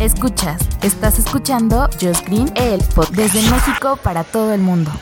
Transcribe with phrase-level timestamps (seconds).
[0.00, 4.92] Escuchas, estás escuchando Just Green, el pod desde México para todo el mundo.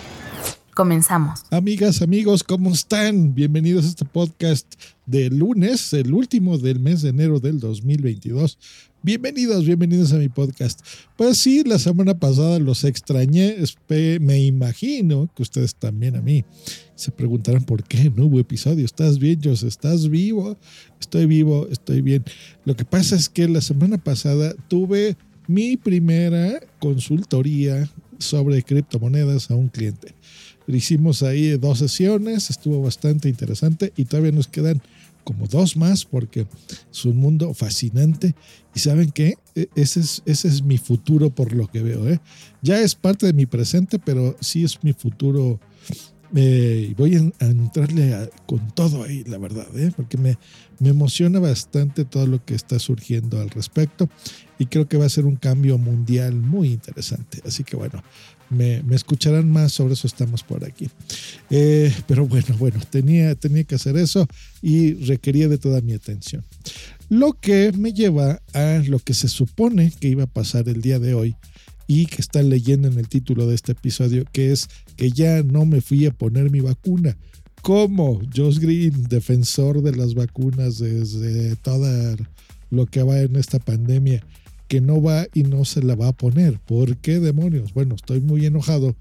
[0.74, 1.42] Comenzamos.
[1.50, 3.34] Amigas, amigos, ¿cómo están?
[3.34, 4.66] Bienvenidos a este podcast
[5.05, 8.59] de lunes, el último del mes de enero del 2022.
[9.06, 10.80] Bienvenidos, bienvenidos a mi podcast.
[11.14, 13.55] Pues sí, la semana pasada los extrañé,
[14.19, 16.45] me imagino que ustedes también a mí.
[16.97, 18.84] Se preguntarán por qué no hubo episodio.
[18.84, 19.62] ¿Estás bien, Jos?
[19.62, 20.56] ¿Estás vivo?
[20.98, 22.24] Estoy vivo, estoy bien.
[22.64, 25.16] Lo que pasa es que la semana pasada tuve
[25.47, 27.88] mi primera consultoría
[28.19, 30.16] sobre criptomonedas a un cliente.
[30.67, 34.83] Hicimos ahí dos sesiones, estuvo bastante interesante y todavía nos quedan
[35.27, 36.47] como dos más porque
[36.92, 38.34] es un mundo fascinante
[38.75, 39.34] y saben que
[39.75, 42.08] ese es, ese es mi futuro por lo que veo.
[42.08, 42.20] ¿eh?
[42.62, 45.58] Ya es parte de mi presente, pero sí es mi futuro.
[46.34, 49.92] Eh, voy a, entrarle con todo ahí, la verdad, ¿eh?
[49.97, 50.39] porque me,
[50.78, 54.08] me emociona bastante todo lo que está surgiendo al respecto
[54.58, 57.40] y creo que va a ser un cambio mundial muy interesante.
[57.44, 58.02] Así que bueno,
[58.50, 60.88] me, escucharán más, sobre eso estamos por aquí.
[61.50, 64.27] Eh, pero bueno, bueno, tenía, tenía que hacer eso
[64.62, 66.44] y requería de toda mi atención.
[67.08, 70.98] Lo que me lleva a lo que se supone que iba a pasar el día
[70.98, 71.36] de hoy
[71.86, 75.66] y que están leyendo en el título de este episodio, que es que ya no
[75.66, 77.16] me fui a poner mi vacuna.
[77.62, 78.20] ¿Cómo?
[78.34, 82.16] Josh Green, defensor de las vacunas desde toda
[82.70, 84.24] lo que va en esta pandemia
[84.69, 86.59] que no va y no se la va a poner.
[86.61, 87.72] ¿Por qué demonios?
[87.72, 88.95] Bueno, estoy muy enojado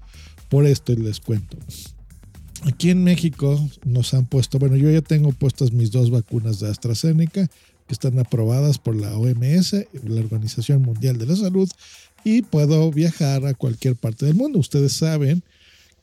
[0.48, 1.56] por esto y les cuento.
[2.62, 6.68] Aquí en México nos han puesto, bueno, yo ya tengo puestas mis dos vacunas de
[6.68, 9.72] AstraZeneca que están aprobadas por la OMS,
[10.04, 11.68] la Organización Mundial de la Salud,
[12.24, 14.58] y puedo viajar a cualquier parte del mundo.
[14.58, 15.44] Ustedes saben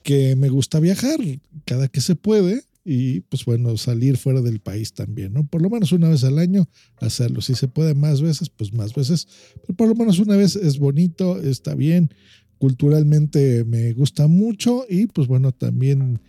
[0.03, 1.19] que me gusta viajar
[1.65, 5.47] cada que se puede y pues bueno, salir fuera del país también, ¿no?
[5.47, 6.67] Por lo menos una vez al año
[6.97, 7.41] hacerlo.
[7.41, 9.27] Si se puede más veces, pues más veces,
[9.61, 12.13] pero por lo menos una vez es bonito, está bien,
[12.57, 16.19] culturalmente me gusta mucho y pues bueno, también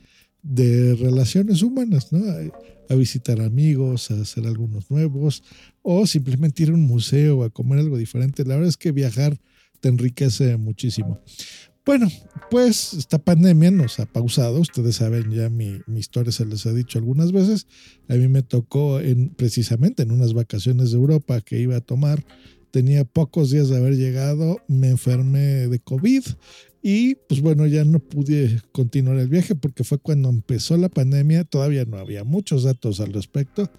[0.43, 2.23] de relaciones humanas, ¿no?
[2.91, 5.43] A, visitar amigos, a hacer algunos nuevos
[5.83, 8.45] o simplemente ir a un museo, a comer algo diferente.
[8.45, 9.41] La verdad es que viajar
[9.81, 11.19] te enriquece muchísimo.
[11.87, 12.09] Bueno,
[12.51, 14.61] pues esta pandemia nos ha pausado.
[14.61, 17.67] Ustedes saben ya mi, historia, se les ha dicho algunas veces.
[18.09, 22.25] A mí me tocó en, precisamente en unas vacaciones de Europa que iba a tomar.
[22.71, 26.25] Tenía pocos días de haber llegado, me enfermé de COVID
[26.83, 31.45] y pues bueno, ya no pude continuar el viaje porque fue cuando empezó la pandemia.
[31.45, 33.71] Todavía no había muchos datos al respecto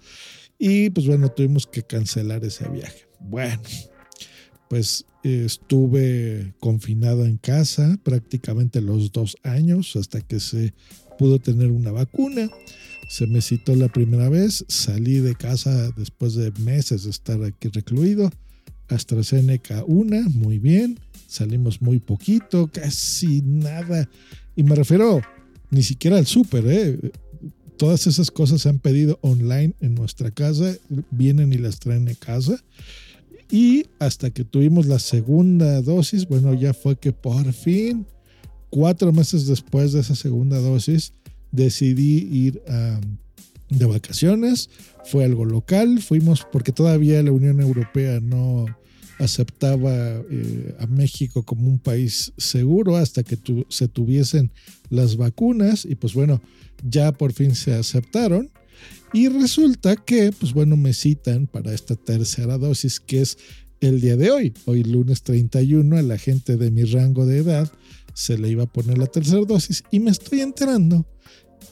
[0.58, 3.06] y pues bueno, tuvimos que cancelar ese viaje.
[3.20, 3.60] Bueno,
[4.68, 10.72] pues estuve confinado en casa prácticamente los dos años hasta que se
[11.18, 12.48] pudo tener una vacuna.
[13.08, 17.68] Se me citó la primera vez, salí de casa después de meses de estar aquí
[17.68, 18.30] recluido.
[18.88, 20.98] AstraZeneca una, muy bien.
[21.26, 24.08] Salimos muy poquito, casi nada.
[24.54, 25.20] Y me refiero
[25.70, 27.12] ni siquiera al súper, ¿eh?
[27.76, 30.74] Todas esas cosas se han pedido online en nuestra casa,
[31.10, 32.62] vienen y las traen a casa.
[33.50, 38.06] Y hasta que tuvimos la segunda dosis, bueno, ya fue que por fin,
[38.70, 41.12] cuatro meses después de esa segunda dosis,
[41.52, 42.62] decidí ir
[43.68, 44.70] de vacaciones.
[45.04, 48.66] Fue algo local, fuimos porque todavía la Unión Europea no
[49.18, 49.94] aceptaba
[50.30, 54.50] eh, a México como un país seguro hasta que se tuviesen
[54.90, 56.42] las vacunas y pues bueno,
[56.82, 58.50] ya por fin se aceptaron
[59.12, 63.38] y resulta que, pues bueno, me citan para esta tercera dosis que es
[63.80, 64.54] el día de hoy.
[64.64, 67.70] Hoy lunes 31 a la gente de mi rango de edad
[68.14, 71.06] se le iba a poner la tercera dosis y me estoy enterando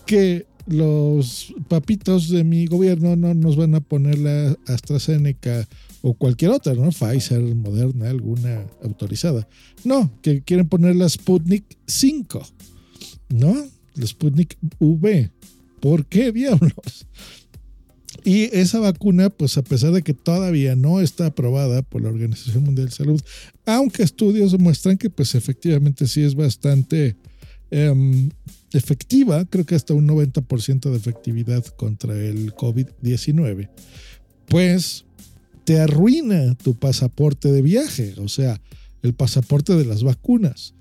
[0.07, 5.69] que los papitos de mi gobierno no nos van a poner la AstraZeneca
[6.03, 6.91] o cualquier otra, ¿no?
[6.91, 9.49] Pfizer, Moderna, alguna autorizada.
[9.85, 12.47] No, que quieren poner la Sputnik 5,
[13.31, 13.55] ¿no?
[13.95, 15.31] La Sputnik V.
[15.85, 17.07] ¿Por qué diablos?
[18.25, 22.65] Y esa vacuna, pues a pesar de que todavía no está aprobada por la Organización
[22.65, 23.21] Mundial de Salud,
[23.67, 27.17] aunque estudios demuestran que pues efectivamente sí es bastante
[27.71, 28.31] em,
[28.73, 33.69] efectiva, creo que hasta un 90% de efectividad contra el COVID-19,
[34.49, 35.05] pues
[35.65, 38.59] te arruina tu pasaporte de viaje, o sea,
[39.03, 40.73] el pasaporte de las vacunas.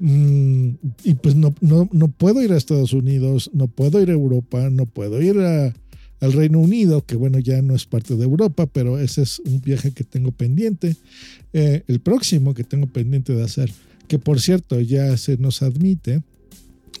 [0.00, 0.70] Mm,
[1.04, 4.70] y pues no, no, no, puedo ir a Estados Unidos, no puedo ir a Europa,
[4.70, 8.98] no puedo ir al Reino Unido, que bueno, ya no es parte de Europa, pero
[8.98, 10.96] ese es un viaje que tengo pendiente.
[11.52, 13.72] Eh, el próximo que tengo pendiente de hacer,
[14.06, 16.22] que por cierto ya se nos admite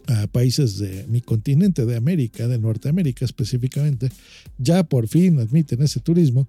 [0.06, 4.10] a países de mi continente, de América, de Norteamérica específicamente,
[4.58, 6.48] ya por fin admiten ese turismo.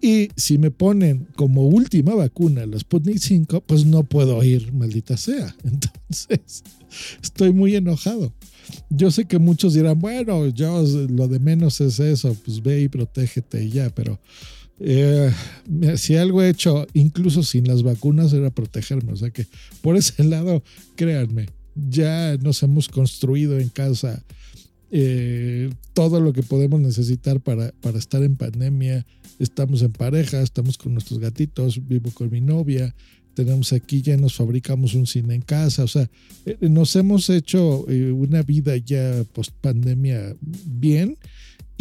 [0.00, 5.16] Y si me ponen como última vacuna la Sputnik 5, pues no puedo ir, maldita
[5.16, 5.54] sea.
[5.64, 6.62] Entonces,
[7.22, 8.32] estoy muy enojado.
[8.88, 12.88] Yo sé que muchos dirán, bueno, yo lo de menos es eso, pues ve y
[12.88, 14.20] protégete y ya, pero
[14.78, 15.30] eh,
[15.96, 19.12] si algo he hecho, incluso sin las vacunas, era protegerme.
[19.12, 19.46] O sea que
[19.82, 20.62] por ese lado,
[20.96, 21.46] créanme,
[21.88, 24.22] ya nos hemos construido en casa
[24.90, 29.06] eh, todo lo que podemos necesitar para, para estar en pandemia.
[29.38, 32.94] Estamos en pareja, estamos con nuestros gatitos, vivo con mi novia,
[33.34, 36.10] tenemos aquí, ya nos fabricamos un cine en casa, o sea,
[36.44, 41.16] eh, nos hemos hecho eh, una vida ya post pandemia bien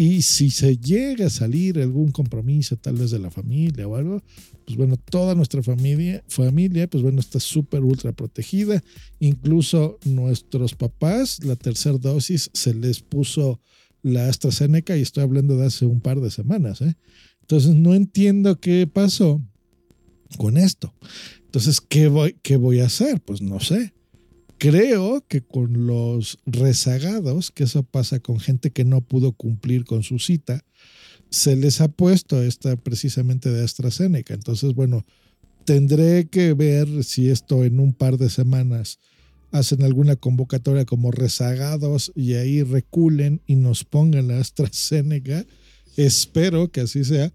[0.01, 4.23] y si se llega a salir algún compromiso, tal vez de la familia o algo,
[4.63, 8.81] pues bueno, toda nuestra familia, familia pues bueno, está súper ultra protegida.
[9.19, 13.59] Incluso nuestros papás, la tercera dosis se les puso
[14.01, 16.79] la AstraZeneca y estoy hablando de hace un par de semanas.
[16.79, 16.95] ¿eh?
[17.41, 19.41] Entonces no entiendo qué pasó
[20.37, 20.93] con esto.
[21.43, 23.19] Entonces, ¿qué voy, ¿qué voy a hacer?
[23.19, 23.93] Pues no sé.
[24.59, 30.03] Creo que con los rezagados, que eso pasa con gente que no pudo cumplir con
[30.03, 30.65] su cita,
[31.29, 34.33] se les ha puesto esta precisamente de AstraZeneca.
[34.33, 35.06] Entonces, bueno,
[35.63, 39.00] tendré que ver si esto en un par de semanas
[39.51, 45.45] hacen alguna convocatoria como rezagados y ahí reculen y nos pongan la AstraZeneca.
[45.95, 47.31] Espero que así sea.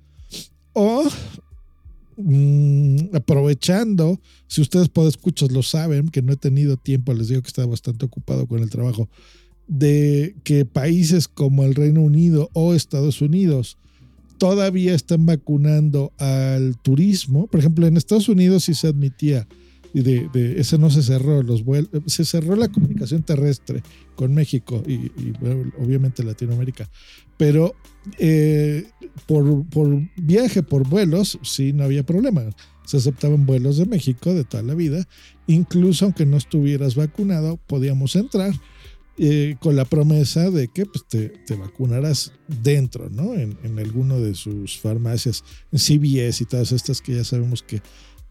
[0.74, 1.08] O
[2.16, 7.42] Mm, aprovechando, si ustedes pueden escuchar, lo saben, que no he tenido tiempo, les digo
[7.42, 9.08] que estaba bastante ocupado con el trabajo,
[9.66, 13.78] de que países como el Reino Unido o Estados Unidos
[14.38, 17.46] todavía están vacunando al turismo.
[17.46, 19.46] Por ejemplo, en Estados Unidos sí se admitía
[19.94, 23.80] y de, ese no se cerró los vuelos, se cerró la comunicación terrestre
[24.16, 25.12] con México y,
[25.80, 26.90] obviamente Latinoamérica,
[27.36, 27.76] pero
[28.18, 28.88] eh,
[29.26, 32.42] por, por, viaje, por vuelos, sí no había problema.
[32.84, 35.06] Se aceptaban vuelos de México de toda la vida,
[35.46, 38.52] incluso aunque no estuvieras vacunado, podíamos entrar.
[39.16, 43.34] Eh, con la promesa de que pues, te, te, vacunarás dentro, ¿no?
[43.34, 47.80] En, en alguno de sus farmacias, en CVS y todas estas que ya sabemos que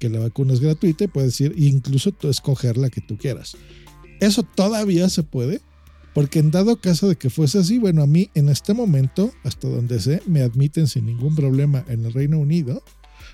[0.04, 3.56] que la vacuna es gratuita y puedes ir incluso tú escoger la que tú quieras.
[4.20, 5.62] Eso todavía se puede,
[6.14, 9.70] porque en dado caso de que fuese así, bueno, a mí en este momento, hasta
[9.70, 12.84] donde sé, me admiten sin ningún problema en el Reino Unido.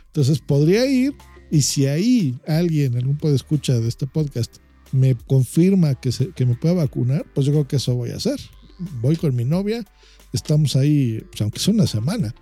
[0.05, 1.15] Entonces podría ir
[1.49, 4.57] y si ahí alguien, algún puede escuchar de este podcast,
[4.91, 8.17] me confirma que, se, que me pueda vacunar, pues yo creo que eso voy a
[8.17, 8.39] hacer.
[9.01, 9.83] Voy con mi novia,
[10.33, 12.35] estamos ahí, pues aunque sea una semana,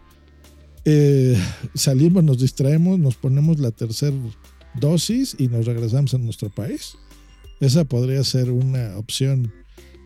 [0.89, 1.37] eh,
[1.73, 4.15] salimos, nos distraemos, nos ponemos la tercera
[4.73, 6.97] dosis y nos regresamos a nuestro país.
[7.59, 9.51] Esa podría ser una opción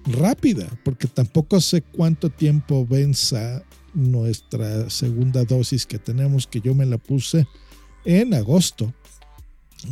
[0.06, 3.64] rápida, porque tampoco sé cuánto tiempo venza
[3.94, 7.46] nuestra segunda dosis que tenemos, que yo me la puse
[8.04, 8.92] en agosto.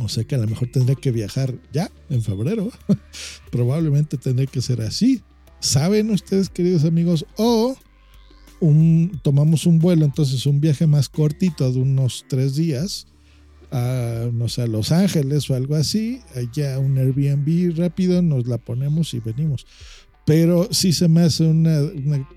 [0.00, 2.68] O sea que a lo mejor tendré que viajar ya en febrero.
[3.52, 5.22] Probablemente tendré que ser así.
[5.60, 7.26] ¿Saben ustedes, queridos amigos?
[7.36, 7.76] O
[9.22, 13.06] tomamos un vuelo, entonces un viaje más cortito de unos tres días,
[13.70, 18.58] a, no sé, a Los Ángeles o algo así, allá un Airbnb rápido, nos la
[18.58, 19.66] ponemos y venimos.
[20.26, 22.28] Pero sí se me hace una, una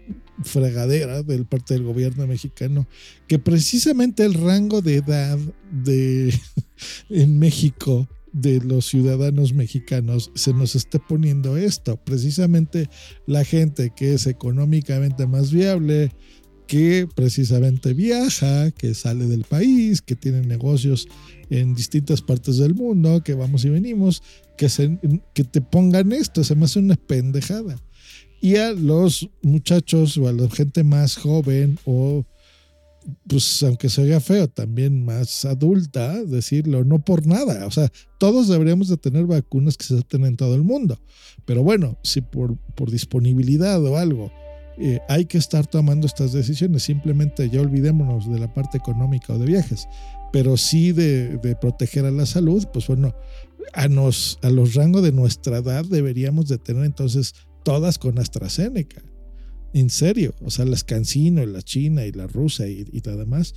[0.44, 2.88] fregadera del parte del gobierno mexicano
[3.27, 5.38] que precisamente el rango de edad
[5.72, 6.34] de
[7.10, 11.98] en México de los ciudadanos mexicanos se nos esté poniendo esto.
[12.04, 12.90] Precisamente
[13.25, 16.12] la gente que es económicamente más viable,
[16.68, 21.08] que precisamente viaja, que sale del país, que tiene negocios
[21.50, 24.24] en distintas partes del mundo, que vamos y venimos,
[24.58, 24.98] que, se,
[25.34, 27.78] que te pongan esto, se me una pendejada.
[28.42, 32.25] Y a los muchachos o a la gente más joven o
[33.28, 37.66] pues aunque se oiga feo, también más adulta, decirlo, no por nada.
[37.66, 41.00] O sea, todos deberíamos de tener vacunas que se acepten en todo el mundo.
[41.46, 44.32] Pero bueno, si por, por disponibilidad o algo
[44.78, 49.40] eh, hay que estar tomando estas decisiones, simplemente ya olvidémonos de la parte económica o
[49.40, 49.88] de viajes,
[50.32, 53.14] pero sí de, de proteger a la salud, pues bueno,
[53.74, 59.02] a, nos, a los rangos de nuestra edad deberíamos de tener entonces todas con AstraZeneca
[59.74, 63.56] en serio, o sea, las cancino, la china y la rusa y, y demás,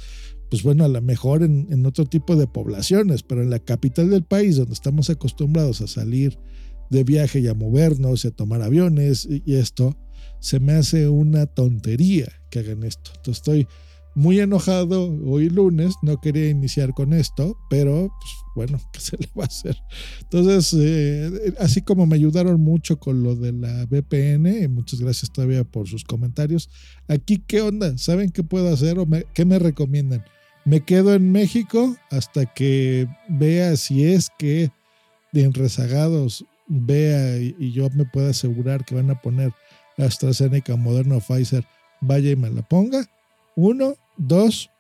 [0.50, 4.11] pues bueno, a lo mejor en, en, otro tipo de poblaciones, pero en la capital
[4.11, 6.38] del país, donde estamos acostumbrados a salir
[6.90, 9.96] de viaje y a movernos y a tomar aviones y, y esto,
[10.40, 13.11] se me hace una tontería que hagan esto.
[13.16, 13.66] Entonces estoy
[14.16, 19.28] muy enojado hoy lunes, no quería iniciar con esto, pero pues, bueno, ¿qué se le
[19.38, 19.76] va a hacer?
[20.23, 25.64] Entonces, eh, así como me ayudaron mucho con lo de la VPN, muchas gracias todavía
[25.64, 26.70] por sus comentarios,
[27.08, 30.25] aquí qué onda, ¿saben qué puedo hacer o me, qué me recomiendan?
[30.64, 34.70] Me quedo en México hasta que vea si es que
[35.35, 39.52] en rezagados vea y, y yo me pueda asegurar que van a poner
[39.99, 41.66] AstraZeneca, Moderna o Pfizer,
[42.00, 43.06] vaya y me la ponga.
[43.54, 44.70] Uno, Dos,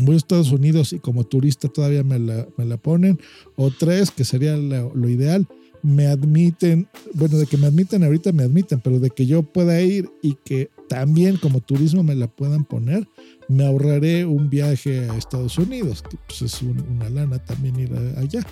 [0.00, 3.18] voy a Estados Unidos y como turista todavía me la, me la ponen.
[3.56, 5.46] O tres, que sería lo, ideal,
[5.82, 9.80] me admiten, bueno, de que me admiten ahorita me admiten, pero de que yo pueda
[9.80, 13.06] ir y que también como turismo me la puedan poner,
[13.48, 17.92] me ahorraré un viaje a Estados Unidos, que pues es un, una lana también ir
[18.16, 18.44] allá.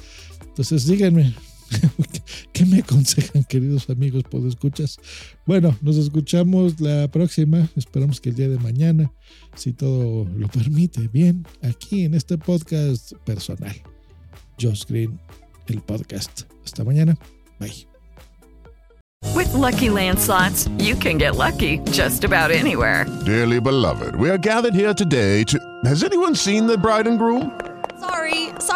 [0.46, 1.34] Entonces díganme,
[2.52, 4.24] ¿Qué me aconsejan, queridos amigos?
[4.30, 4.98] ¿Pues escuchas?
[5.46, 7.68] Bueno, nos escuchamos la próxima.
[7.76, 9.12] Esperamos que el día de mañana,
[9.54, 13.74] si todo lo permite, bien, aquí en este podcast personal.
[14.60, 15.18] Josh Green,
[15.66, 16.42] el podcast.
[16.64, 17.16] Hasta mañana.
[17.58, 17.86] Bye.
[19.34, 23.06] With lucky landslots, you can get lucky just about anywhere.
[23.24, 25.58] Dearly beloved, we are gathered here today to.
[25.84, 27.50] Has anyone seen the bride and groom?